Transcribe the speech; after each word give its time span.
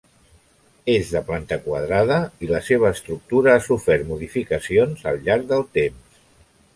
És 0.93 1.09
de 1.15 1.19
planta 1.27 1.57
quadrada 1.65 2.17
i 2.47 2.49
la 2.51 2.61
seva 2.69 2.91
estructura 2.97 3.53
ha 3.57 3.61
sofert 3.67 4.07
modificacions 4.13 5.05
al 5.13 5.21
llarg 5.29 5.47
del 5.53 5.63
temps. 5.81 6.19